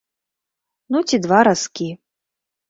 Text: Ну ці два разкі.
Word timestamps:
Ну 0.95 1.01
ці 1.11 1.19
два 1.27 1.43
разкі. 1.49 1.89